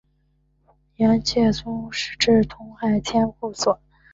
[0.95, 3.79] 元宪宗时置通海千户所。